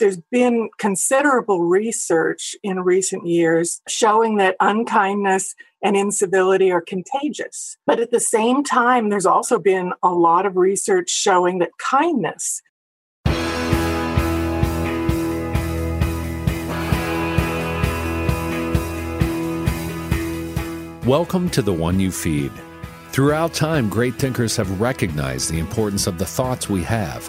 [0.00, 7.76] There's been considerable research in recent years showing that unkindness and incivility are contagious.
[7.86, 12.60] But at the same time, there's also been a lot of research showing that kindness
[21.06, 22.50] Welcome to the one you feed.
[23.10, 27.28] Throughout time, great thinkers have recognized the importance of the thoughts we have.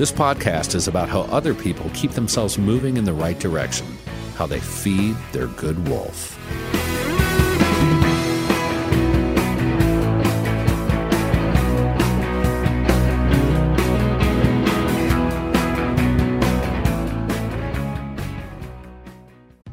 [0.00, 3.86] This podcast is about how other people keep themselves moving in the right direction,
[4.34, 6.38] how they feed their good wolf.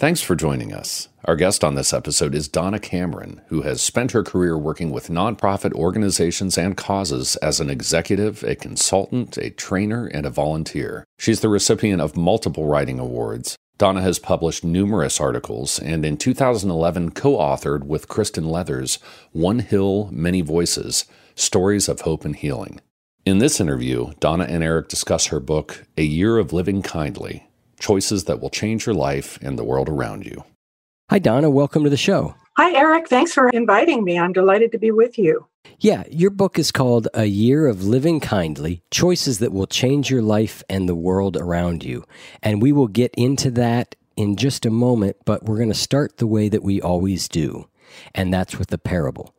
[0.00, 1.08] Thanks for joining us.
[1.26, 5.10] Our guest on this episode is Donna Cameron, who has spent her career working with
[5.10, 11.04] nonprofit organizations and causes as an executive, a consultant, a trainer, and a volunteer.
[11.18, 13.58] She's the recipient of multiple writing awards.
[13.76, 19.00] Donna has published numerous articles and in 2011 co authored with Kristen Leathers
[19.32, 22.80] One Hill, Many Voices Stories of Hope and Healing.
[23.26, 27.49] In this interview, Donna and Eric discuss her book, A Year of Living Kindly
[27.80, 30.44] choices that will change your life and the world around you.
[31.10, 31.50] Hi, Donna.
[31.50, 32.36] Welcome to the show.
[32.56, 33.08] Hi, Eric.
[33.08, 34.18] Thanks for inviting me.
[34.18, 35.46] I'm delighted to be with you.
[35.78, 40.22] Yeah, your book is called A Year of Living Kindly Choices That Will Change Your
[40.22, 42.04] Life and the World Around You.
[42.42, 46.18] And we will get into that in just a moment, but we're going to start
[46.18, 47.68] the way that we always do,
[48.14, 49.34] and that's with the parable.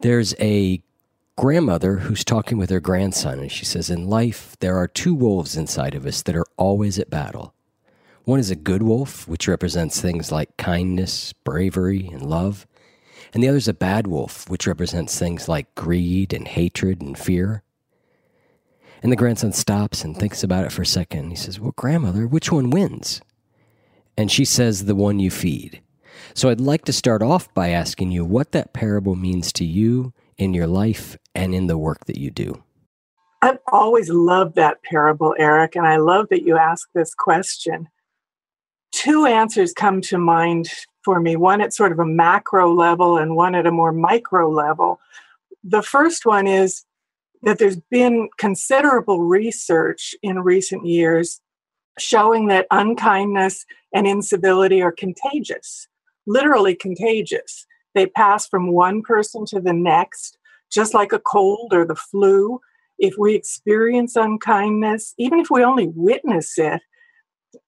[0.00, 0.82] There's a
[1.36, 5.56] grandmother who's talking with her grandson, and she says, In life, there are two wolves
[5.56, 7.53] inside of us that are always at battle.
[8.24, 12.66] One is a good wolf, which represents things like kindness, bravery, and love.
[13.34, 17.18] And the other is a bad wolf, which represents things like greed and hatred and
[17.18, 17.62] fear.
[19.02, 21.28] And the grandson stops and thinks about it for a second.
[21.30, 23.20] He says, Well, grandmother, which one wins?
[24.16, 25.82] And she says, The one you feed.
[26.32, 30.14] So I'd like to start off by asking you what that parable means to you
[30.38, 32.62] in your life and in the work that you do.
[33.42, 37.88] I've always loved that parable, Eric, and I love that you ask this question
[38.94, 40.70] two answers come to mind
[41.04, 44.48] for me one at sort of a macro level and one at a more micro
[44.48, 45.00] level.
[45.62, 46.84] The first one is
[47.42, 51.40] that there's been considerable research in recent years
[51.98, 55.88] showing that unkindness and incivility are contagious,
[56.26, 57.66] literally contagious.
[57.94, 60.38] They pass from one person to the next,
[60.72, 62.60] just like a cold or the flu.
[62.98, 66.80] If we experience unkindness, even if we only witness it,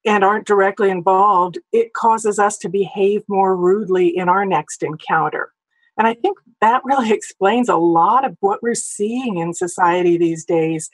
[0.05, 5.53] and aren't directly involved, it causes us to behave more rudely in our next encounter.
[5.99, 10.45] And I think that really explains a lot of what we're seeing in society these
[10.45, 10.91] days.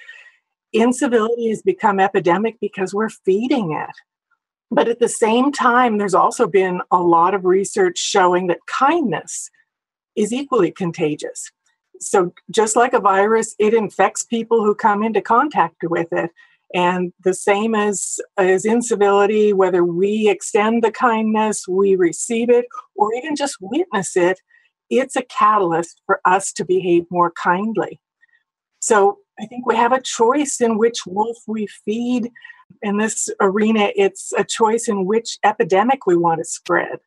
[0.73, 3.95] Incivility has become epidemic because we're feeding it.
[4.71, 9.51] But at the same time, there's also been a lot of research showing that kindness
[10.17, 11.51] is equally contagious.
[12.01, 16.31] So, just like a virus, it infects people who come into contact with it.
[16.75, 22.65] And the same as, as incivility, whether we extend the kindness, we receive it,
[22.97, 24.41] or even just witness it,
[24.89, 28.01] it's a catalyst for us to behave more kindly.
[28.81, 32.31] So, I think we have a choice in which wolf we feed.
[32.83, 36.99] In this arena, it's a choice in which epidemic we want to spread.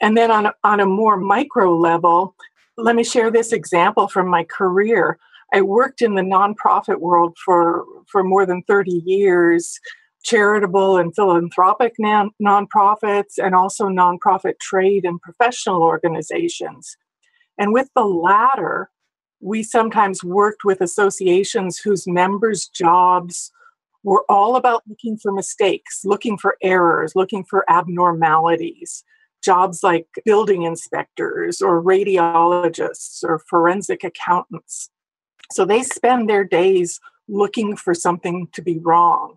[0.00, 2.34] And then on a, on a more micro level,
[2.76, 5.18] let me share this example from my career.
[5.52, 9.78] I worked in the nonprofit world for, for more than 30 years,
[10.22, 16.96] charitable and philanthropic non- nonprofits, and also nonprofit trade and professional organizations.
[17.58, 18.90] And with the latter,
[19.40, 23.50] we sometimes worked with associations whose members' jobs
[24.02, 29.04] were all about looking for mistakes, looking for errors, looking for abnormalities.
[29.42, 34.90] Jobs like building inspectors or radiologists or forensic accountants.
[35.52, 39.36] So they spend their days looking for something to be wrong.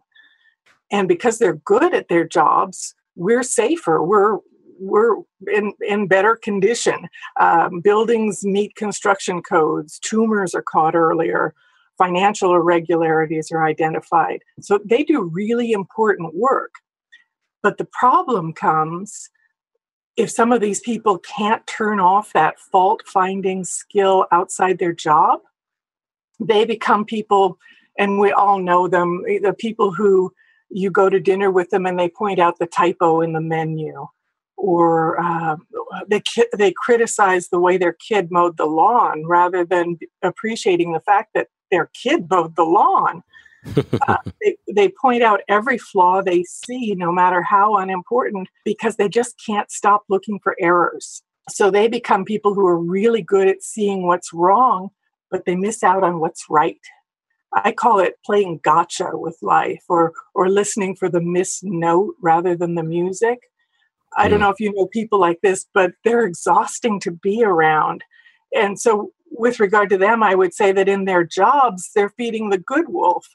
[0.91, 4.03] And because they're good at their jobs, we're safer.
[4.03, 4.39] We're
[4.79, 5.17] we're
[5.47, 7.07] in, in better condition.
[7.39, 11.53] Um, buildings meet construction codes, tumors are caught earlier,
[11.97, 14.39] financial irregularities are identified.
[14.59, 16.73] So they do really important work.
[17.61, 19.29] But the problem comes
[20.17, 25.39] if some of these people can't turn off that fault finding skill outside their job,
[26.39, 27.57] they become people,
[27.97, 30.33] and we all know them, the people who
[30.69, 34.07] you go to dinner with them and they point out the typo in the menu
[34.63, 35.57] or uh,
[36.07, 36.21] they
[36.57, 41.47] they criticize the way their kid mowed the lawn rather than appreciating the fact that
[41.69, 43.23] their kid mowed the lawn.
[44.07, 49.07] uh, they, they point out every flaw they see, no matter how unimportant, because they
[49.07, 51.23] just can't stop looking for errors.
[51.49, 54.89] So they become people who are really good at seeing what's wrong,
[55.33, 56.79] but they miss out on what's right.
[57.55, 62.55] I call it playing gotcha with life or or listening for the missed note rather
[62.55, 63.39] than the music.
[64.15, 64.43] I don't mm.
[64.43, 68.03] know if you know people like this, but they're exhausting to be around.
[68.55, 72.49] And so, with regard to them, I would say that in their jobs, they're feeding
[72.51, 73.25] the good wolf.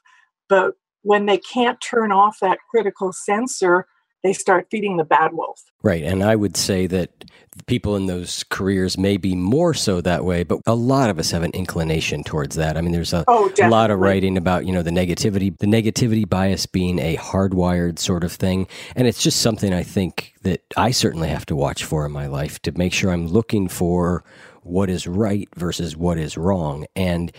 [0.47, 3.87] But when they can't turn off that critical censor,
[4.23, 5.63] they start feeding the bad wolf.
[5.81, 6.03] Right.
[6.03, 7.25] And I would say that
[7.65, 11.31] people in those careers may be more so that way, but a lot of us
[11.31, 12.77] have an inclination towards that.
[12.77, 15.67] I mean, there's a, oh, a lot of writing about, you know, the negativity, the
[15.67, 18.67] negativity bias being a hardwired sort of thing.
[18.95, 22.27] And it's just something I think that I certainly have to watch for in my
[22.27, 24.23] life to make sure I'm looking for
[24.63, 26.85] what is right versus what is wrong.
[26.95, 27.31] And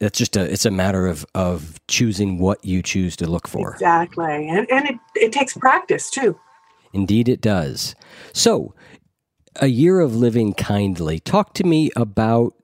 [0.00, 3.72] it's just a it's a matter of of choosing what you choose to look for.
[3.72, 4.48] Exactly.
[4.48, 6.38] And, and it, it takes practice too.
[6.92, 7.94] Indeed it does.
[8.32, 8.74] So
[9.56, 11.18] a year of living kindly.
[11.18, 12.54] Talk to me about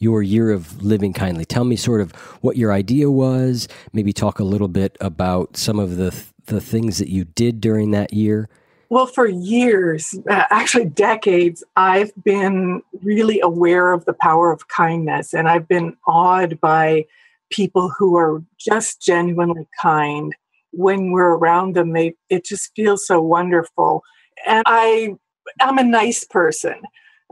[0.00, 1.44] your year of living kindly.
[1.44, 3.68] Tell me sort of what your idea was.
[3.92, 6.14] Maybe talk a little bit about some of the
[6.46, 8.48] the things that you did during that year
[8.90, 15.34] well, for years, uh, actually decades, I've been really aware of the power of kindness,
[15.34, 17.04] and I've been awed by
[17.50, 20.34] people who are just genuinely kind.
[20.72, 24.02] When we're around them, they it just feels so wonderful.
[24.46, 25.16] And I
[25.60, 26.80] am a nice person,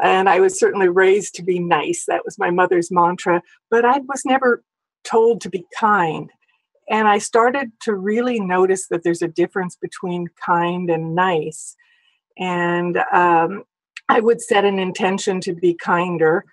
[0.02, 2.04] and I was certainly raised to be nice.
[2.06, 4.62] That was my mother's mantra, but I was never
[5.04, 6.30] told to be kind.
[6.88, 11.76] And I started to really notice that there's a difference between kind and nice.
[12.38, 13.64] And um,
[14.08, 16.44] I would set an intention to be kinder.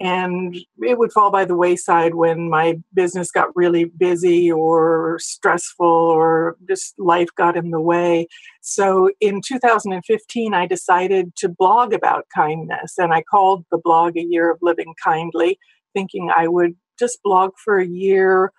[0.00, 5.86] And it would fall by the wayside when my business got really busy or stressful
[5.86, 8.26] or just life got in the way.
[8.62, 12.94] So in 2015, I decided to blog about kindness.
[12.98, 15.58] And I called the blog A Year of Living Kindly,
[15.94, 18.52] thinking I would just blog for a year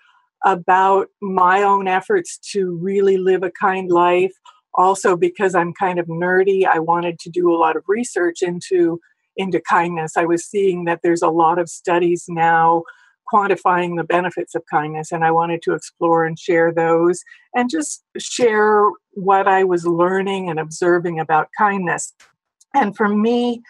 [0.46, 4.34] about my own efforts to really live a kind life.
[4.76, 9.00] Also, because I'm kind of nerdy, I wanted to do a lot of research into
[9.36, 10.16] into kindness.
[10.16, 12.84] I was seeing that there's a lot of studies now
[13.32, 17.24] quantifying the benefits of kindness, and I wanted to explore and share those
[17.56, 22.14] and just share what I was learning and observing about kindness.
[22.76, 23.62] And for me,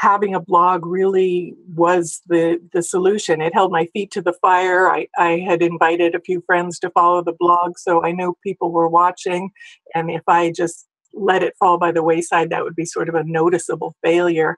[0.00, 3.42] having a blog really was the the solution.
[3.42, 4.88] It held my feet to the fire.
[4.88, 8.72] I, I had invited a few friends to follow the blog, so I know people
[8.72, 9.50] were watching.
[9.94, 13.14] And if I just let it fall by the wayside, that would be sort of
[13.14, 14.56] a noticeable failure.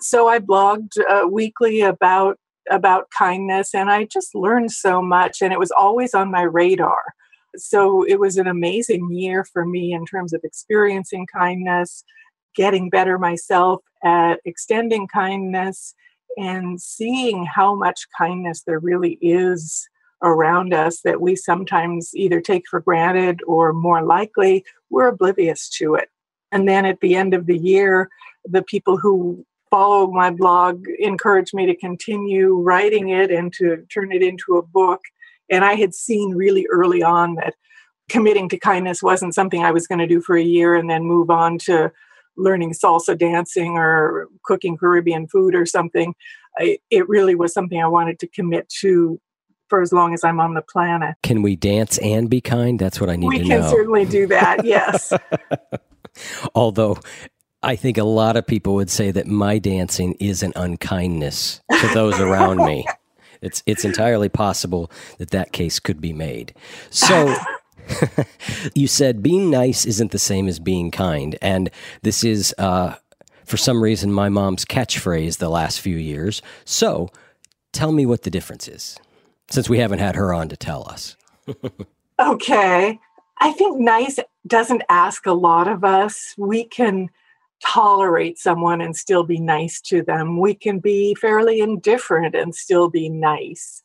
[0.00, 2.38] So I blogged uh, weekly about
[2.70, 7.02] about kindness, and I just learned so much, and it was always on my radar.
[7.56, 12.04] So it was an amazing year for me in terms of experiencing kindness,
[12.54, 15.94] getting better myself at extending kindness
[16.36, 19.88] and seeing how much kindness there really is
[20.22, 25.94] around us that we sometimes either take for granted or more likely we're oblivious to
[25.94, 26.08] it.
[26.50, 28.08] And then at the end of the year,
[28.44, 34.12] the people who follow my blog encouraged me to continue writing it and to turn
[34.12, 35.00] it into a book.
[35.50, 37.54] And I had seen really early on that
[38.08, 41.04] committing to kindness wasn't something I was going to do for a year and then
[41.04, 41.90] move on to
[42.36, 46.14] learning salsa dancing or cooking Caribbean food or something.
[46.58, 49.20] I, it really was something I wanted to commit to
[49.68, 51.16] for as long as I'm on the planet.
[51.22, 52.78] Can we dance and be kind?
[52.78, 53.56] That's what I need we to know.
[53.56, 55.12] We can certainly do that, yes.
[56.54, 56.98] Although
[57.62, 61.88] I think a lot of people would say that my dancing is an unkindness to
[61.94, 62.86] those around me.
[63.42, 66.54] It's it's entirely possible that that case could be made.
[66.88, 67.36] So
[68.74, 71.70] you said being nice isn't the same as being kind, and
[72.02, 72.94] this is uh,
[73.44, 76.42] for some reason my mom's catchphrase the last few years.
[76.64, 77.10] So
[77.72, 78.98] tell me what the difference is,
[79.50, 81.16] since we haven't had her on to tell us.
[82.20, 82.98] okay,
[83.38, 86.34] I think nice doesn't ask a lot of us.
[86.38, 87.10] We can
[87.64, 90.38] tolerate someone and still be nice to them.
[90.38, 93.82] We can be fairly indifferent and still be nice.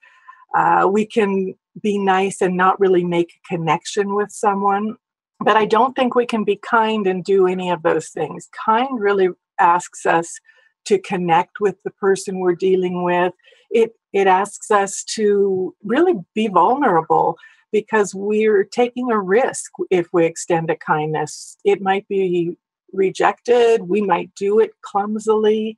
[0.56, 4.96] Uh, we can be nice and not really make a connection with someone.
[5.40, 8.50] But I don't think we can be kind and do any of those things.
[8.66, 10.40] Kind really asks us
[10.86, 13.34] to connect with the person we're dealing with.
[13.70, 17.38] It it asks us to really be vulnerable
[17.72, 21.58] because we're taking a risk if we extend a kindness.
[21.64, 22.58] It might be
[22.92, 25.78] rejected, we might do it clumsily,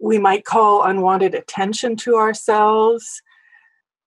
[0.00, 3.22] we might call unwanted attention to ourselves.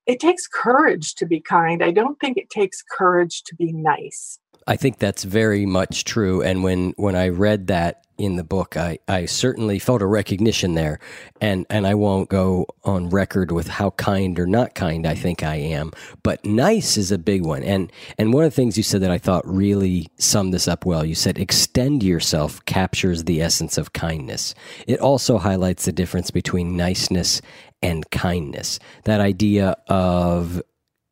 [0.06, 1.82] It takes courage to be kind.
[1.82, 4.38] I don't think it takes courage to be nice.
[4.66, 6.42] I think that's very much true.
[6.42, 10.74] And when, when I read that in the book, I, I certainly felt a recognition
[10.74, 11.00] there.
[11.40, 15.42] And, and I won't go on record with how kind or not kind I think
[15.42, 15.90] I am,
[16.22, 17.64] but nice is a big one.
[17.64, 20.86] And, and one of the things you said that I thought really summed this up
[20.86, 24.54] well, you said extend yourself captures the essence of kindness.
[24.86, 27.42] It also highlights the difference between niceness
[27.82, 28.78] and kindness.
[29.04, 30.62] That idea of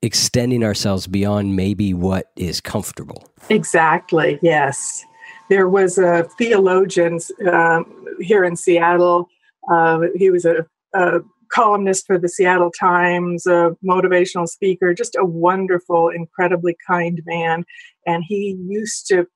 [0.02, 3.30] extending ourselves beyond maybe what is comfortable.
[3.48, 5.04] Exactly, yes.
[5.48, 7.18] There was a theologian
[7.50, 9.28] um, here in Seattle.
[9.70, 11.20] Uh, he was a, a,
[11.52, 17.64] columnist for the Seattle Times, a motivational speaker, just a wonderful, incredibly kind man.
[18.06, 19.26] And he used to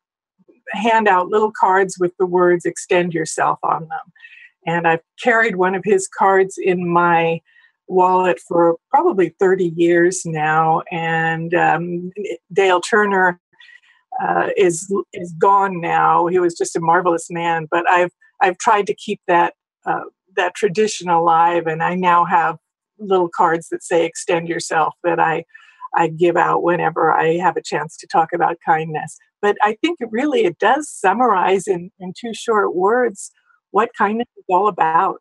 [0.68, 4.12] hand out little cards with the words extend yourself on them.
[4.66, 7.40] And I've carried one of his cards in my
[7.86, 10.82] wallet for probably 30 years now.
[10.90, 12.10] And um,
[12.52, 13.40] Dale Turner
[14.22, 16.26] uh, is is gone now.
[16.26, 19.54] He was just a marvelous man, but I've I've tried to keep that
[19.86, 20.04] uh,
[20.36, 22.58] that tradition alive, and I now have
[22.98, 25.44] little cards that say "Extend yourself" that I
[25.96, 29.16] I give out whenever I have a chance to talk about kindness.
[29.42, 33.32] But I think it really it does summarize in in two short words
[33.74, 35.20] what kindness is all about.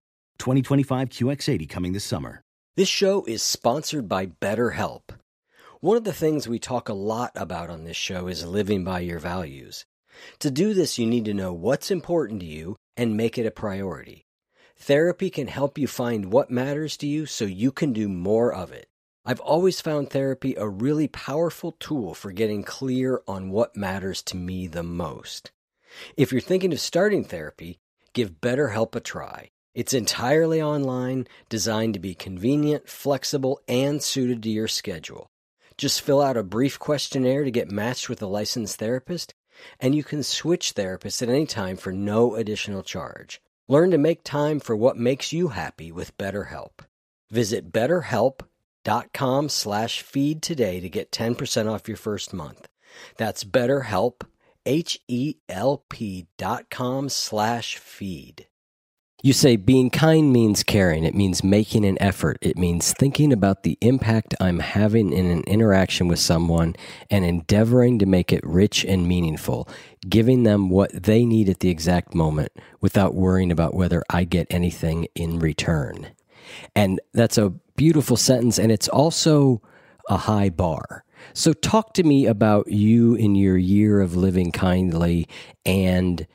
[0.41, 2.41] 2025 QX80 coming this summer.
[2.75, 5.11] This show is sponsored by BetterHelp.
[5.81, 9.01] One of the things we talk a lot about on this show is living by
[9.01, 9.85] your values.
[10.39, 13.51] To do this, you need to know what's important to you and make it a
[13.51, 14.25] priority.
[14.77, 18.71] Therapy can help you find what matters to you so you can do more of
[18.71, 18.87] it.
[19.23, 24.37] I've always found therapy a really powerful tool for getting clear on what matters to
[24.37, 25.51] me the most.
[26.17, 27.77] If you're thinking of starting therapy,
[28.13, 29.50] give BetterHelp a try.
[29.73, 35.29] It's entirely online, designed to be convenient, flexible, and suited to your schedule.
[35.77, 39.33] Just fill out a brief questionnaire to get matched with a licensed therapist,
[39.79, 43.41] and you can switch therapists at any time for no additional charge.
[43.69, 46.81] Learn to make time for what makes you happy with BetterHelp.
[47.29, 52.67] Visit betterhelp.com slash feed today to get 10% off your first month.
[53.15, 54.23] That's betterhelp,
[54.65, 58.47] H-E-L-P dot com slash feed.
[59.23, 61.03] You say being kind means caring.
[61.03, 62.39] It means making an effort.
[62.41, 66.75] It means thinking about the impact I'm having in an interaction with someone
[67.11, 69.69] and endeavoring to make it rich and meaningful,
[70.09, 74.47] giving them what they need at the exact moment without worrying about whether I get
[74.49, 76.07] anything in return.
[76.75, 78.57] And that's a beautiful sentence.
[78.57, 79.61] And it's also
[80.09, 81.03] a high bar.
[81.33, 85.27] So, talk to me about you in your year of living kindly
[85.63, 86.25] and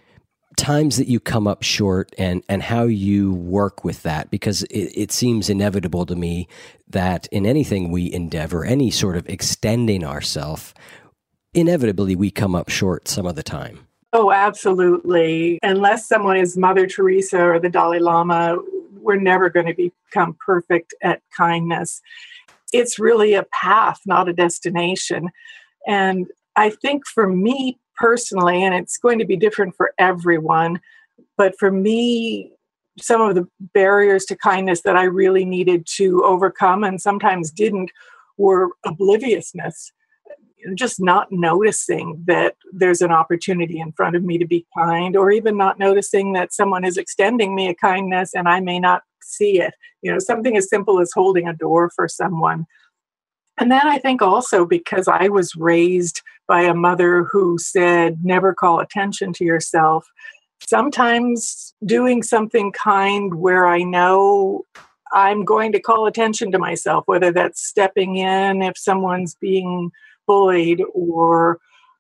[0.57, 4.91] times that you come up short and and how you work with that because it,
[4.95, 6.49] it, seems inevitable to me
[6.89, 10.73] that in anything we endeavor any sort of extending ourselves
[11.53, 13.87] inevitably we come up short some of the time.
[14.13, 15.59] Oh absolutely.
[15.63, 18.59] Unless someone is mother teresa or the dalai lama
[19.01, 22.01] we're never going to become perfect at kindness.
[22.73, 25.29] It's really a path not a destination.
[25.87, 30.81] And i think for me personally, and it's going to be different for everyone.
[31.37, 32.53] But for me,
[32.99, 37.91] some of the barriers to kindness that I really needed to overcome and sometimes didn't
[38.39, 39.93] were obliviousness.
[40.75, 45.31] Just not noticing that there's an opportunity in front of me to be kind, or
[45.31, 49.61] even not noticing that someone is extending me a kindness and I may not see
[49.61, 49.75] it.
[50.03, 52.67] You know, something as simple as holding a door for someone
[53.59, 58.55] and then I think also because I was raised by a mother who said, never
[58.55, 60.07] call attention to yourself.
[60.67, 64.65] Sometimes doing something kind where I know
[65.13, 69.91] I'm going to call attention to myself, whether that's stepping in if someone's being
[70.27, 71.59] bullied or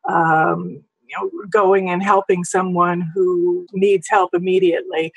[0.09, 5.12] um, you know, going and helping someone who needs help immediately.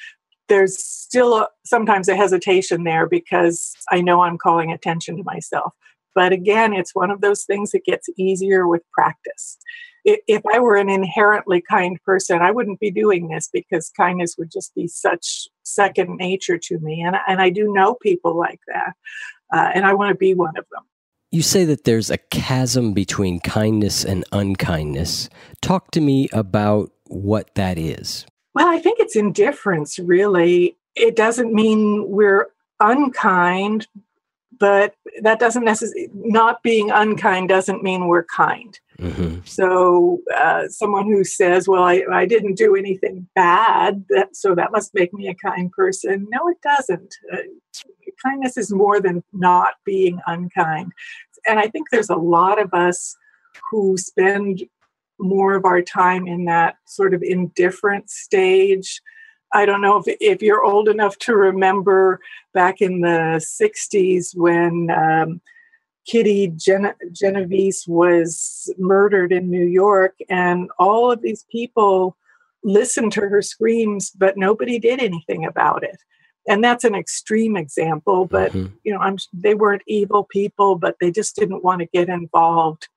[0.48, 5.74] There's still a, sometimes a hesitation there because I know I'm calling attention to myself.
[6.16, 9.58] But again, it's one of those things that gets easier with practice.
[10.06, 14.52] If I were an inherently kind person, I wouldn't be doing this because kindness would
[14.52, 17.02] just be such second nature to me.
[17.02, 18.94] And, and I do know people like that.
[19.54, 20.84] Uh, and I want to be one of them.
[21.32, 25.30] You say that there's a chasm between kindness and unkindness.
[25.62, 28.26] Talk to me about what that is.
[28.56, 30.76] Well, I think it's indifference, really.
[30.96, 32.48] It doesn't mean we're
[32.80, 33.88] unkind,
[34.60, 38.80] but that doesn't necessarily not being unkind doesn't mean we're kind.
[39.00, 39.40] Mm-hmm.
[39.46, 44.74] so uh, someone who says well I, I didn't do anything bad that, so that
[44.74, 46.28] must make me a kind person.
[46.30, 47.16] No it doesn't.
[47.32, 47.38] Uh,
[48.26, 50.92] kindness is more than not being unkind.
[51.48, 53.16] And i think there's a lot of us
[53.72, 54.64] who spend
[55.20, 59.02] more of our time in that sort of indifferent stage
[59.54, 62.20] I don't know if, if you're old enough to remember
[62.54, 65.42] back in the 60s when um,
[66.06, 72.16] Kitty Gen- Genovese was murdered in New York, and all of these people
[72.64, 75.98] listened to her screams, but nobody did anything about it.
[76.48, 78.74] And that's an extreme example, but mm-hmm.
[78.84, 82.88] you know, I'm, they weren't evil people, but they just didn't want to get involved.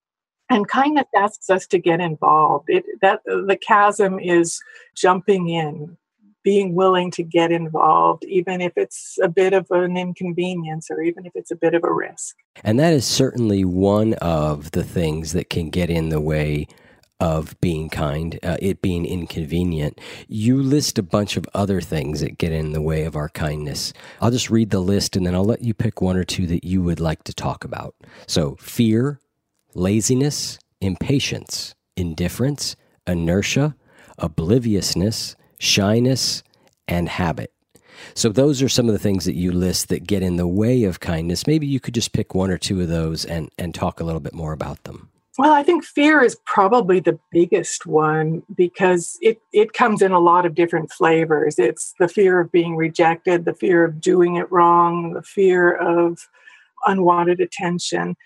[0.48, 2.68] And kindness asks us to get involved.
[2.68, 4.60] It, that the chasm is
[4.96, 5.96] jumping in,
[6.42, 11.26] being willing to get involved, even if it's a bit of an inconvenience or even
[11.26, 12.36] if it's a bit of a risk.
[12.64, 16.66] And that is certainly one of the things that can get in the way
[17.22, 20.00] of being kind, uh, it being inconvenient.
[20.26, 23.92] You list a bunch of other things that get in the way of our kindness.
[24.20, 26.64] I'll just read the list and then I'll let you pick one or two that
[26.64, 27.94] you would like to talk about.
[28.26, 29.20] So, fear,
[29.72, 32.74] laziness, impatience, indifference,
[33.06, 33.76] inertia,
[34.18, 36.42] obliviousness, shyness,
[36.88, 37.52] and habit.
[38.14, 40.82] So, those are some of the things that you list that get in the way
[40.84, 41.46] of kindness.
[41.46, 44.20] Maybe you could just pick one or two of those and, and talk a little
[44.20, 45.08] bit more about them.
[45.38, 50.18] Well, I think fear is probably the biggest one because it, it comes in a
[50.18, 51.58] lot of different flavors.
[51.58, 56.28] It's the fear of being rejected, the fear of doing it wrong, the fear of
[56.86, 58.16] unwanted attention.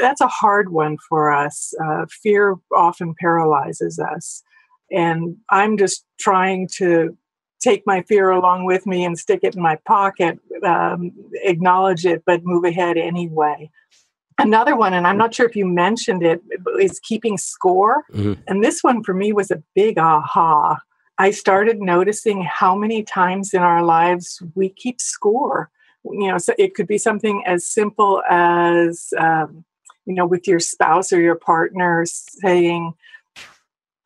[0.00, 1.72] That's a hard one for us.
[1.84, 4.42] Uh, fear often paralyzes us.
[4.90, 7.16] And I'm just trying to
[7.62, 12.22] take my fear along with me and stick it in my pocket, um, acknowledge it,
[12.24, 13.70] but move ahead anyway.
[14.38, 16.40] Another one, and I'm not sure if you mentioned it,
[16.78, 18.04] is keeping score.
[18.12, 18.40] Mm-hmm.
[18.48, 20.78] And this one for me was a big aha.
[21.18, 25.70] I started noticing how many times in our lives we keep score.
[26.02, 29.66] You know, so it could be something as simple as, um,
[30.06, 32.94] you know, with your spouse or your partner saying,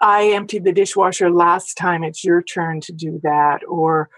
[0.00, 3.60] I emptied the dishwasher last time, it's your turn to do that.
[3.68, 4.10] Or,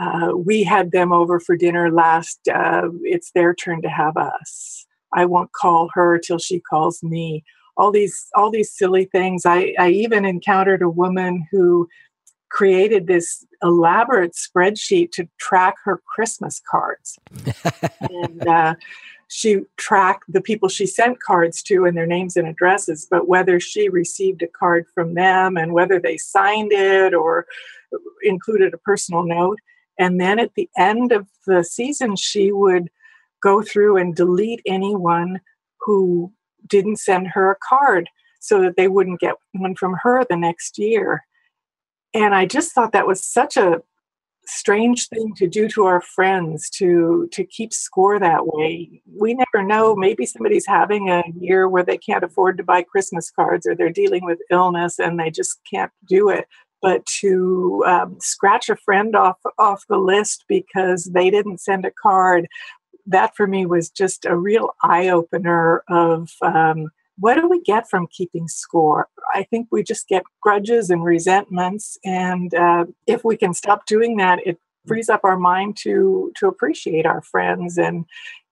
[0.00, 4.86] uh, we had them over for dinner last, uh, it's their turn to have us.
[5.14, 7.44] I won't call her till she calls me.
[7.76, 9.46] All these, all these silly things.
[9.46, 11.88] I, I even encountered a woman who
[12.50, 17.18] created this elaborate spreadsheet to track her Christmas cards.
[18.00, 18.74] and uh,
[19.28, 23.60] she tracked the people she sent cards to and their names and addresses, but whether
[23.60, 27.46] she received a card from them and whether they signed it or
[28.22, 29.58] included a personal note.
[29.98, 32.88] And then at the end of the season, she would
[33.42, 35.40] go through and delete anyone
[35.80, 36.32] who
[36.66, 38.08] didn't send her a card
[38.40, 41.24] so that they wouldn't get one from her the next year.
[42.14, 43.82] And I just thought that was such a
[44.48, 49.02] strange thing to do to our friends to to keep score that way.
[49.16, 49.94] We never know.
[49.94, 53.90] Maybe somebody's having a year where they can't afford to buy Christmas cards, or they're
[53.90, 56.46] dealing with illness and they just can't do it.
[56.80, 61.90] But to um, scratch a friend off off the list because they didn't send a
[61.90, 62.46] card,
[63.06, 67.88] that for me was just a real eye opener of um, what do we get
[67.88, 69.08] from keeping score?
[69.34, 74.16] I think we just get grudges and resentments, and uh, if we can stop doing
[74.16, 78.04] that, it frees up our mind to to appreciate our friends and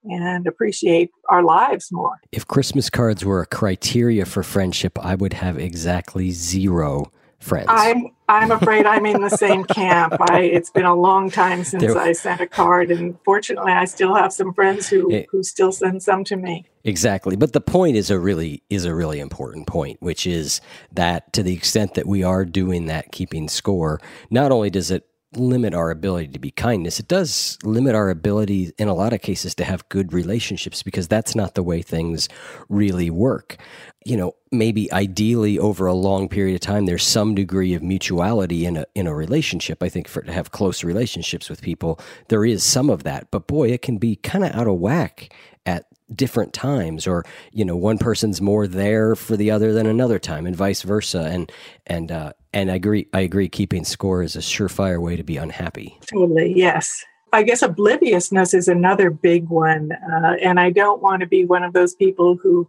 [0.05, 2.21] and appreciate our lives more.
[2.31, 7.67] If Christmas cards were a criteria for friendship, I would have exactly zero friends.
[7.69, 10.15] I'm I'm afraid I'm in the same camp.
[10.21, 13.85] I it's been a long time since there, I sent a card, and fortunately, I
[13.85, 16.65] still have some friends who it, who still send some to me.
[16.85, 20.61] Exactly, but the point is a really is a really important point, which is
[20.93, 25.05] that to the extent that we are doing that, keeping score, not only does it
[25.37, 26.99] limit our ability to be kindness.
[26.99, 31.09] It does limit our ability, in a lot of cases, to have good relationships because
[31.09, 32.29] that's not the way things
[32.69, 33.57] really work.
[34.05, 38.65] You know, maybe ideally over a long period of time, there's some degree of mutuality
[38.65, 39.83] in a in a relationship.
[39.83, 43.31] I think for to have close relationships with people, there is some of that.
[43.31, 45.33] But boy, it can be kind of out of whack
[45.65, 50.21] at different times or you know one person's more there for the other than another
[50.21, 51.51] time and vice versa and
[51.85, 55.37] and uh and i agree i agree keeping score is a surefire way to be
[55.37, 55.99] unhappy.
[56.11, 57.05] Totally yes.
[57.33, 61.63] I guess obliviousness is another big one uh, and i don't want to be one
[61.63, 62.69] of those people who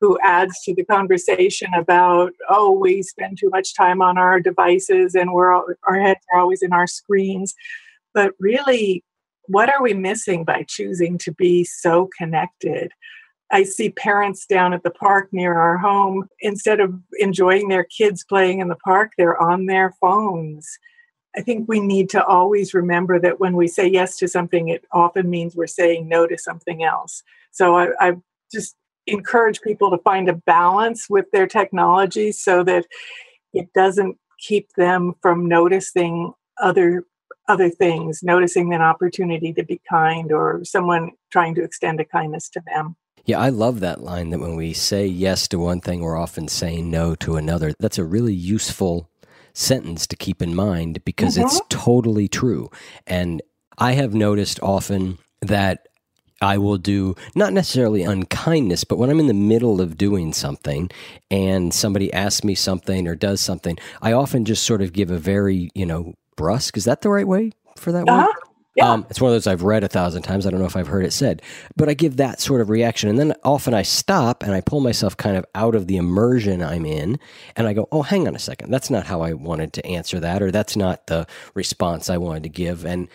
[0.00, 5.14] who adds to the conversation about oh we spend too much time on our devices
[5.14, 7.54] and we're our heads are always in our screens.
[8.14, 9.04] But really
[9.48, 12.90] what are we missing by choosing to be so connected?
[13.50, 18.24] I see parents down at the park near our home, instead of enjoying their kids
[18.24, 20.68] playing in the park, they're on their phones.
[21.36, 24.84] I think we need to always remember that when we say yes to something, it
[24.92, 27.22] often means we're saying no to something else.
[27.52, 28.16] So I, I
[28.52, 28.74] just
[29.06, 32.86] encourage people to find a balance with their technology so that
[33.52, 37.04] it doesn't keep them from noticing other
[37.48, 42.48] other things, noticing an opportunity to be kind or someone trying to extend a kindness
[42.48, 42.96] to them.
[43.26, 46.46] Yeah, I love that line that when we say yes to one thing, we're often
[46.46, 47.74] saying no to another.
[47.80, 49.10] That's a really useful
[49.52, 51.46] sentence to keep in mind because mm-hmm.
[51.46, 52.70] it's totally true.
[53.04, 53.42] And
[53.78, 55.88] I have noticed often that
[56.40, 60.88] I will do not necessarily unkindness, but when I'm in the middle of doing something
[61.28, 65.18] and somebody asks me something or does something, I often just sort of give a
[65.18, 66.76] very, you know, brusque.
[66.76, 68.26] Is that the right way for that uh-huh.
[68.26, 68.45] word?
[68.76, 68.92] Yeah.
[68.92, 70.46] Um, it's one of those I've read a thousand times.
[70.46, 71.40] I don't know if I've heard it said,
[71.76, 73.08] but I give that sort of reaction.
[73.08, 76.62] And then often I stop and I pull myself kind of out of the immersion
[76.62, 77.18] I'm in
[77.56, 78.70] and I go, oh, hang on a second.
[78.70, 82.42] That's not how I wanted to answer that, or that's not the response I wanted
[82.42, 82.84] to give.
[82.84, 83.08] And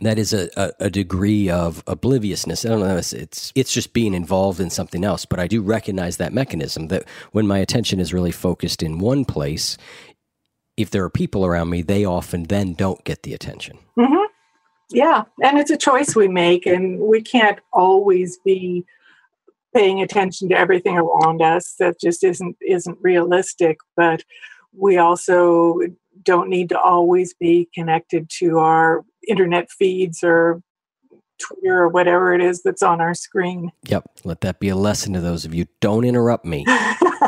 [0.00, 2.64] that is a, a, a degree of obliviousness.
[2.64, 2.96] I don't know.
[2.96, 6.86] It's, it's, it's just being involved in something else, but I do recognize that mechanism
[6.88, 9.76] that when my attention is really focused in one place,
[10.76, 13.78] if there are people around me, they often then don't get the attention.
[13.98, 14.14] Mm-hmm.
[14.90, 18.84] Yeah, and it's a choice we make, and we can't always be
[19.74, 21.74] paying attention to everything around us.
[21.78, 23.78] That just isn't isn't realistic.
[23.96, 24.24] But
[24.74, 25.80] we also
[26.22, 30.62] don't need to always be connected to our internet feeds or
[31.38, 33.70] Twitter or whatever it is that's on our screen.
[33.84, 34.04] Yep.
[34.24, 35.66] Let that be a lesson to those of you.
[35.80, 36.64] Don't interrupt me.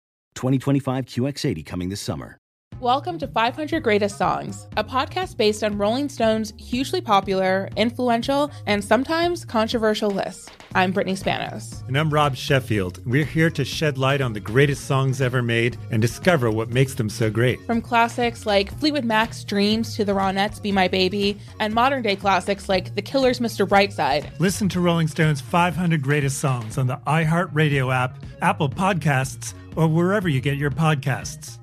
[0.41, 2.37] 2025 QX80 coming this summer.
[2.79, 8.83] Welcome to 500 Greatest Songs, a podcast based on Rolling Stone's hugely popular, influential, and
[8.83, 10.49] sometimes controversial list.
[10.73, 11.87] I'm Brittany Spanos.
[11.87, 13.05] And I'm Rob Sheffield.
[13.05, 16.95] We're here to shed light on the greatest songs ever made and discover what makes
[16.95, 17.63] them so great.
[17.67, 22.15] From classics like Fleetwood Mac's Dreams to the Ronettes' Be My Baby, and modern day
[22.15, 23.67] classics like The Killer's Mr.
[23.67, 24.39] Brightside.
[24.39, 30.27] Listen to Rolling Stone's 500 Greatest Songs on the iHeartRadio app, Apple Podcasts, or wherever
[30.27, 31.57] you get your podcasts.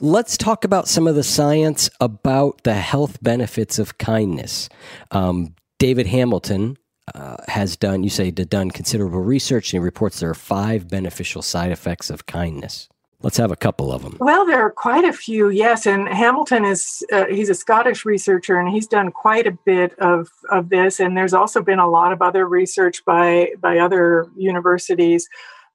[0.00, 4.68] Let's talk about some of the science about the health benefits of kindness.
[5.10, 6.76] Um, David Hamilton
[7.14, 11.42] uh, has done, you say, done considerable research, and he reports there are five beneficial
[11.42, 12.88] side effects of kindness.
[13.20, 14.16] Let's have a couple of them.
[14.20, 15.86] Well, there are quite a few, yes.
[15.86, 20.28] And Hamilton is, uh, he's a Scottish researcher and he's done quite a bit of,
[20.50, 21.00] of this.
[21.00, 25.28] And there's also been a lot of other research by, by other universities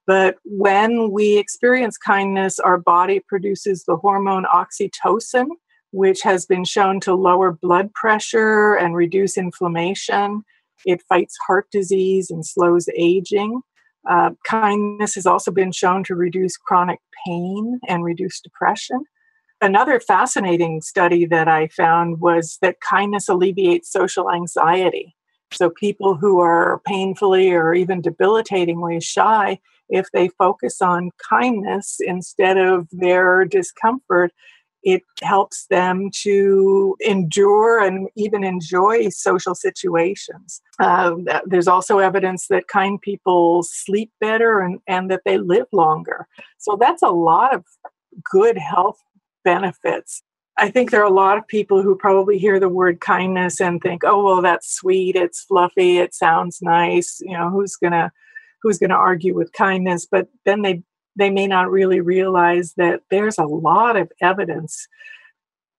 [0.06, 5.46] but when we experience kindness, our body produces the hormone oxytocin,
[5.92, 10.42] which has been shown to lower blood pressure and reduce inflammation.
[10.84, 13.62] It fights heart disease and slows aging.
[14.08, 19.04] Uh, kindness has also been shown to reduce chronic pain and reduce depression.
[19.62, 25.16] Another fascinating study that I found was that kindness alleviates social anxiety.
[25.52, 32.56] So, people who are painfully or even debilitatingly shy if they focus on kindness instead
[32.56, 34.32] of their discomfort,
[34.84, 40.60] it helps them to endure and even enjoy social situations.
[40.78, 41.14] Uh,
[41.46, 46.26] there's also evidence that kind people sleep better and, and that they live longer.
[46.58, 47.64] So that's a lot of
[48.30, 48.98] good health
[49.42, 50.22] benefits.
[50.56, 53.80] I think there are a lot of people who probably hear the word kindness and
[53.80, 57.20] think, oh, well, that's sweet, it's fluffy, it sounds nice.
[57.20, 58.12] You know, who's going to
[58.64, 60.82] who's going to argue with kindness but then they
[61.16, 64.88] they may not really realize that there's a lot of evidence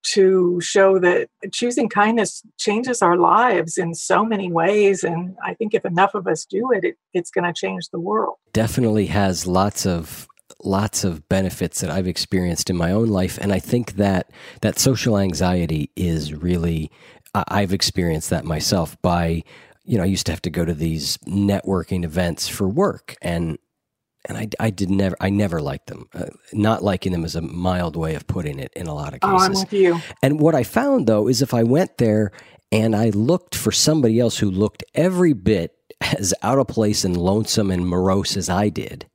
[0.03, 5.73] to show that choosing kindness changes our lives in so many ways and i think
[5.73, 8.35] if enough of us do it, it it's going to change the world.
[8.53, 10.27] Definitely has lots of
[10.63, 14.79] lots of benefits that i've experienced in my own life and i think that that
[14.79, 16.89] social anxiety is really
[17.49, 19.43] i've experienced that myself by
[19.85, 23.57] you know, I used to have to go to these networking events for work, and
[24.27, 26.07] and I, I did never I never liked them.
[26.13, 29.21] Uh, not liking them is a mild way of putting it in a lot of
[29.21, 29.41] cases.
[29.41, 29.99] Oh, I'm with you.
[30.21, 32.31] And what I found though is if I went there
[32.71, 35.75] and I looked for somebody else who looked every bit
[36.17, 39.05] as out of place and lonesome and morose as I did,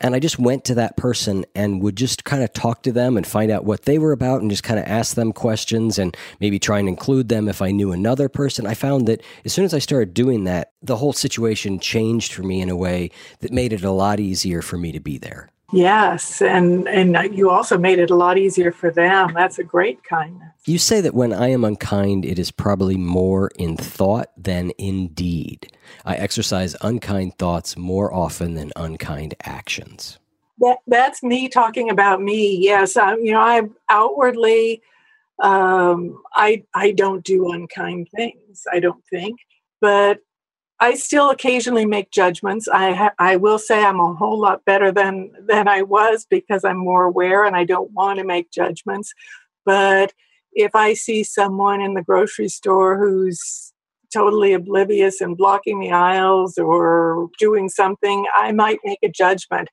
[0.00, 3.16] and I just went to that person and would just kind of talk to them
[3.16, 6.16] and find out what they were about and just kind of ask them questions and
[6.40, 8.66] maybe try and include them if I knew another person.
[8.66, 12.42] I found that as soon as I started doing that, the whole situation changed for
[12.42, 13.10] me in a way
[13.40, 15.50] that made it a lot easier for me to be there.
[15.72, 19.32] Yes, and and you also made it a lot easier for them.
[19.34, 20.52] That's a great kindness.
[20.64, 25.08] You say that when I am unkind, it is probably more in thought than in
[25.08, 25.72] deed.
[26.04, 30.18] I exercise unkind thoughts more often than unkind actions.
[30.60, 32.56] That that's me talking about me.
[32.56, 33.24] Yes, I'm.
[33.24, 34.82] you know, I'm outwardly,
[35.42, 38.68] um, I I don't do unkind things.
[38.72, 39.40] I don't think,
[39.80, 40.20] but
[40.78, 42.68] I still occasionally make judgments.
[42.68, 46.64] I ha- I will say I'm a whole lot better than than I was because
[46.64, 49.12] I'm more aware and I don't want to make judgments.
[49.64, 50.12] But
[50.52, 53.72] if I see someone in the grocery store who's
[54.12, 59.68] totally oblivious and blocking the aisles or doing something, I might make a judgment.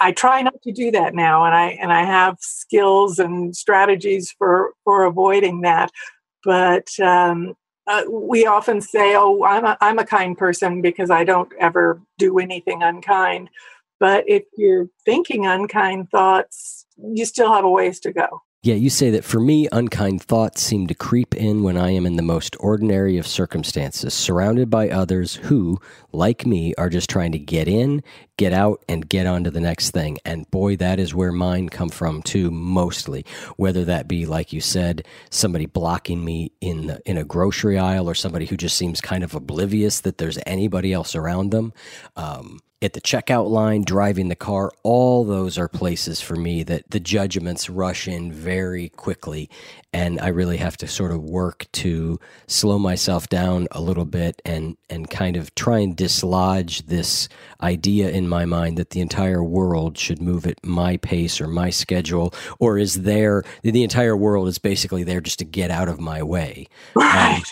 [0.00, 4.32] I try not to do that now, and I and I have skills and strategies
[4.38, 5.90] for for avoiding that.
[6.44, 7.54] But um,
[7.88, 12.02] uh, we often say, "Oh, I'm a, I'm a kind person because I don't ever
[12.18, 13.50] do anything unkind."
[14.00, 18.42] But if you're thinking unkind thoughts, you still have a ways to go.
[18.68, 22.04] Yeah, you say that for me, unkind thoughts seem to creep in when I am
[22.04, 25.80] in the most ordinary of circumstances, surrounded by others who,
[26.12, 28.02] like me, are just trying to get in,
[28.36, 30.18] get out, and get on to the next thing.
[30.22, 33.24] And boy, that is where mine come from too, mostly.
[33.56, 38.06] Whether that be, like you said, somebody blocking me in the, in a grocery aisle,
[38.06, 41.72] or somebody who just seems kind of oblivious that there's anybody else around them.
[42.16, 46.90] Um, at the checkout line, driving the car, all those are places for me that
[46.90, 49.50] the judgments rush in very quickly.
[49.92, 54.40] And I really have to sort of work to slow myself down a little bit
[54.44, 57.28] and, and kind of try and dislodge this
[57.60, 61.70] idea in my mind that the entire world should move at my pace or my
[61.70, 65.98] schedule, or is there, the entire world is basically there just to get out of
[65.98, 66.68] my way.
[66.94, 67.38] Right.
[67.38, 67.42] Um,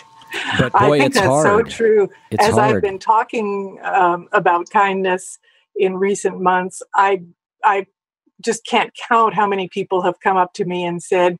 [0.59, 1.71] but boy, I think it's that's hard.
[1.71, 2.09] so true.
[2.31, 2.75] It's As hard.
[2.75, 5.39] I've been talking um, about kindness
[5.77, 7.21] in recent months, I
[7.63, 7.85] I
[8.43, 11.37] just can't count how many people have come up to me and said,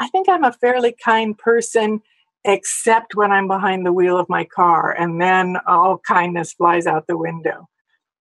[0.00, 2.00] "I think I'm a fairly kind person."
[2.44, 7.06] Except when I'm behind the wheel of my car, and then all kindness flies out
[7.06, 7.68] the window.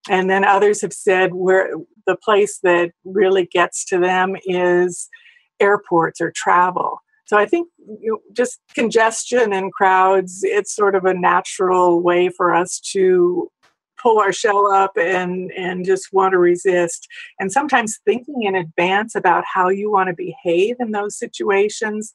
[0.09, 1.69] And then others have said where
[2.07, 5.07] the place that really gets to them is
[5.59, 6.99] airports or travel.
[7.27, 12.29] So I think you know, just congestion and crowds, it's sort of a natural way
[12.29, 13.51] for us to
[14.01, 17.07] pull our shell up and and just want to resist.
[17.39, 22.13] And sometimes thinking in advance about how you want to behave in those situations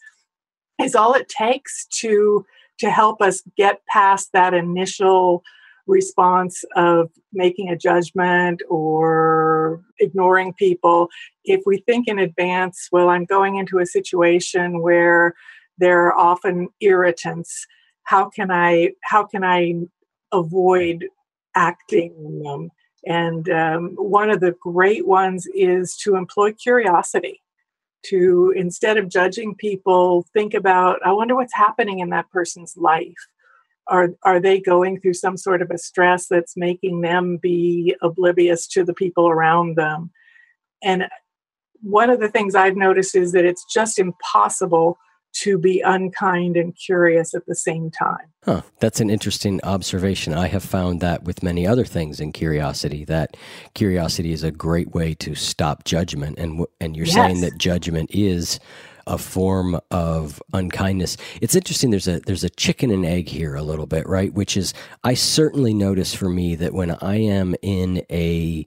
[0.80, 2.46] is all it takes to
[2.78, 5.42] to help us get past that initial
[5.86, 11.08] response of making a judgment or ignoring people.
[11.44, 15.34] If we think in advance well i'm going into a situation where
[15.78, 17.66] there are often irritants
[18.04, 19.74] how can i how can i
[20.32, 21.06] avoid
[21.54, 22.70] acting on them?
[23.04, 27.42] And um, one of the great ones is to employ curiosity
[28.06, 33.14] to instead of judging people think about i wonder what's happening in that person's life
[33.88, 38.66] are are they going through some sort of a stress that's making them be oblivious
[38.66, 40.10] to the people around them
[40.82, 41.06] and
[41.82, 44.98] one of the things i've noticed is that it's just impossible
[45.32, 50.34] to be unkind and curious at the same time Huh, that's an interesting observation.
[50.34, 53.36] I have found that with many other things in curiosity, that
[53.74, 56.40] curiosity is a great way to stop judgment.
[56.40, 57.14] And and you're yes.
[57.14, 58.58] saying that judgment is
[59.06, 61.16] a form of unkindness.
[61.40, 61.90] It's interesting.
[61.90, 64.32] There's a there's a chicken and egg here a little bit, right?
[64.32, 68.66] Which is I certainly notice for me that when I am in a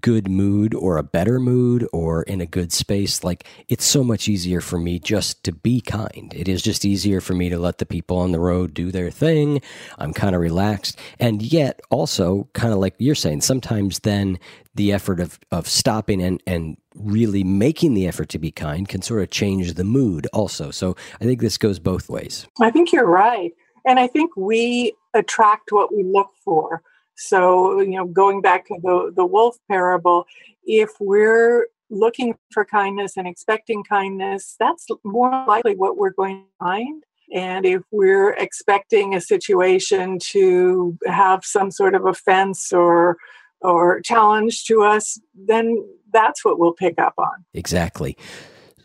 [0.00, 4.28] good mood or a better mood or in a good space, like it's so much
[4.28, 6.32] easier for me just to be kind.
[6.36, 9.10] It is just easier for me to let the people on the road do their
[9.10, 9.62] thing.
[9.98, 10.98] I'm kind of relaxed.
[11.18, 14.38] And yet, also, kind of like you're saying, sometimes then
[14.74, 19.02] the effort of, of stopping and, and really making the effort to be kind can
[19.02, 20.70] sort of change the mood also.
[20.70, 22.46] So I think this goes both ways.
[22.60, 23.52] I think you're right.
[23.84, 26.82] And I think we attract what we look for.
[27.18, 30.26] So, you know, going back to the, the wolf parable,
[30.64, 36.64] if we're looking for kindness and expecting kindness, that's more likely what we're going to
[36.64, 37.02] find.
[37.34, 43.16] And if we're expecting a situation to have some sort of offense or
[43.60, 47.44] or challenge to us, then that's what we'll pick up on.
[47.54, 48.16] Exactly.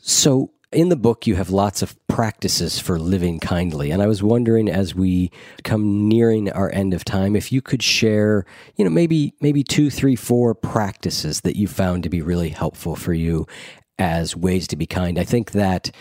[0.02, 3.92] So in the book, you have lots of practices for living kindly.
[3.92, 5.32] And I was wondering as we
[5.64, 9.90] come nearing our end of time, if you could share, you know, maybe, maybe two,
[9.90, 13.48] three, four practices that you found to be really helpful for you
[13.98, 15.20] as ways to be kind.
[15.20, 15.92] I think that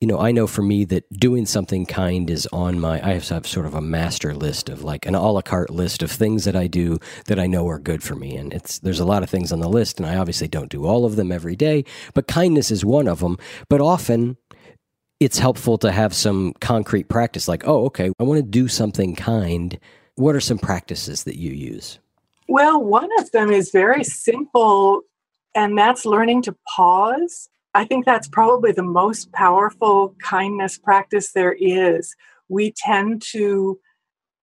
[0.00, 3.46] you know, I know for me that doing something kind is on my, I have
[3.46, 6.54] sort of a master list of like an a la carte list of things that
[6.54, 8.36] I do that I know are good for me.
[8.36, 10.86] And it's, there's a lot of things on the list, and I obviously don't do
[10.86, 11.84] all of them every day,
[12.14, 13.38] but kindness is one of them.
[13.68, 14.36] But often
[15.18, 19.16] it's helpful to have some concrete practice like, oh, okay, I want to do something
[19.16, 19.80] kind.
[20.14, 21.98] What are some practices that you use?
[22.48, 25.02] Well, one of them is very simple,
[25.56, 31.56] and that's learning to pause I think that's probably the most powerful kindness practice there
[31.58, 32.14] is.
[32.48, 33.78] We tend to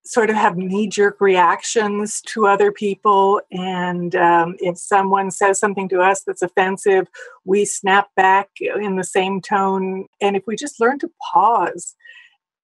[0.06, 3.40] sort of have knee jerk reactions to other people.
[3.50, 7.08] And um, if someone says something to us that's offensive,
[7.44, 10.06] we snap back in the same tone.
[10.20, 11.96] And if we just learn to pause,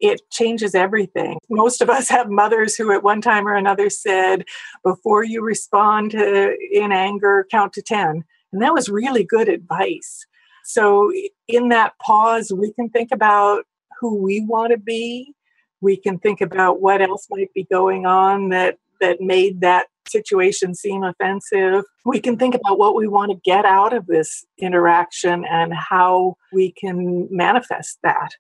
[0.01, 1.39] it changes everything.
[1.49, 4.45] Most of us have mothers who, at one time or another, said,
[4.85, 8.25] Before you respond to, in anger, count to 10.
[8.53, 10.27] And that was really good advice.
[10.65, 11.13] So,
[11.49, 13.65] in that pause, we can think about
[14.01, 15.35] who we want to be.
[15.81, 20.75] We can think about what else might be going on that that made that situation
[20.75, 21.85] seem offensive.
[22.05, 26.37] We can think about what we want to get out of this interaction and how
[26.53, 28.31] we can manifest that.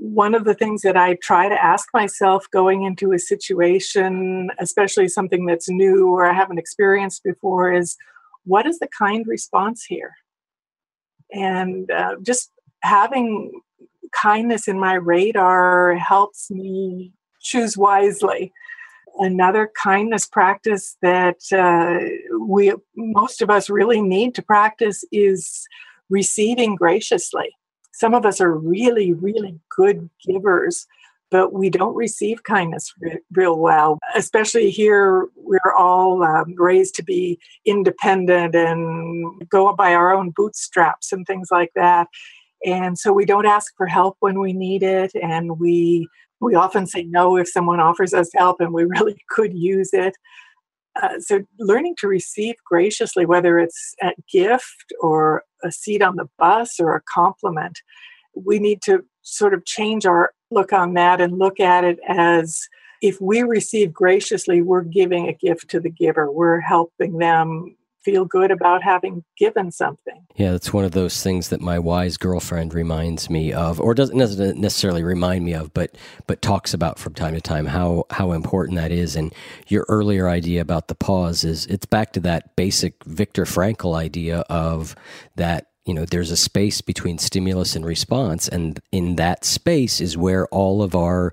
[0.00, 5.08] One of the things that I try to ask myself going into a situation, especially
[5.08, 7.96] something that's new or I haven't experienced before, is
[8.44, 10.14] what is the kind response here?
[11.32, 12.50] And uh, just
[12.82, 13.60] having
[14.12, 18.52] kindness in my radar helps me choose wisely.
[19.18, 21.98] Another kindness practice that uh,
[22.38, 25.66] we most of us really need to practice is
[26.08, 27.50] receiving graciously.
[27.92, 30.86] Some of us are really, really good givers,
[31.30, 33.98] but we don't receive kindness re- real well.
[34.14, 41.12] Especially here, we're all um, raised to be independent and go by our own bootstraps
[41.12, 42.08] and things like that.
[42.64, 46.08] And so we don't ask for help when we need it, and we
[46.40, 50.16] we often say no if someone offers us help and we really could use it.
[51.00, 56.28] Uh, so, learning to receive graciously, whether it's a gift or a seat on the
[56.38, 57.78] bus or a compliment,
[58.34, 62.68] we need to sort of change our look on that and look at it as
[63.00, 66.30] if we receive graciously, we're giving a gift to the giver.
[66.30, 70.24] We're helping them feel good about having given something.
[70.36, 74.16] Yeah, that's one of those things that my wise girlfriend reminds me of, or doesn't
[74.58, 75.96] necessarily remind me of, but
[76.26, 79.14] but talks about from time to time how how important that is.
[79.14, 79.34] And
[79.66, 84.38] your earlier idea about the pause is it's back to that basic Viktor Frankl idea
[84.48, 84.96] of
[85.36, 90.16] that you know there's a space between stimulus and response and in that space is
[90.16, 91.32] where all of our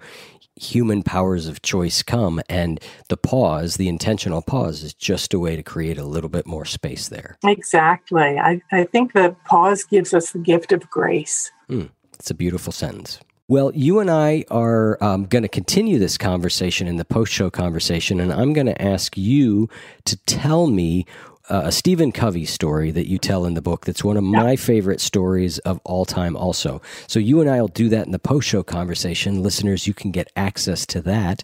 [0.56, 2.80] human powers of choice come and
[3.10, 6.64] the pause the intentional pause is just a way to create a little bit more
[6.64, 7.38] space there.
[7.44, 8.40] Exactly.
[8.40, 11.52] I, I think that pause gives us the gift of grace.
[11.70, 13.20] Mm, it's a beautiful sentence.
[13.48, 17.52] Well, you and I are um, going to continue this conversation in the post show
[17.52, 19.70] conversation, and I'm going to ask you
[20.06, 21.06] to tell me
[21.50, 25.02] a Stephen Covey story that you tell in the book that's one of my favorite
[25.02, 26.82] stories of all time, also.
[27.08, 29.44] So, you and I will do that in the post show conversation.
[29.44, 31.44] Listeners, you can get access to that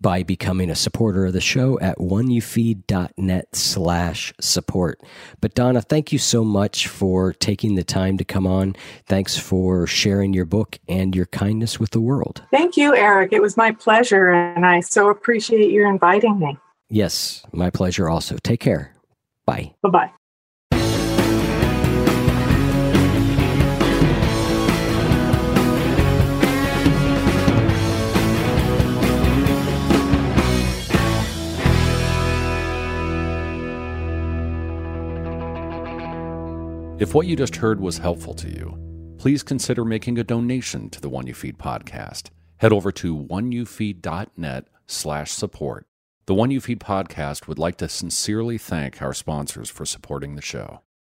[0.00, 5.00] by becoming a supporter of the show at oneyoufeed.net slash support.
[5.40, 8.76] But Donna, thank you so much for taking the time to come on.
[9.06, 12.42] Thanks for sharing your book and your kindness with the world.
[12.50, 13.32] Thank you, Eric.
[13.32, 16.56] It was my pleasure, and I so appreciate your inviting me.
[16.88, 18.36] Yes, my pleasure also.
[18.42, 18.94] Take care.
[19.50, 19.74] Bye.
[19.82, 20.10] Bye bye.
[37.00, 38.78] If what you just heard was helpful to you,
[39.18, 42.28] please consider making a donation to the One You Feed podcast.
[42.58, 45.86] Head over to oneyoufeed.net slash support
[46.30, 50.40] the One You Feed podcast would like to sincerely thank our sponsors for supporting the
[50.40, 50.80] show.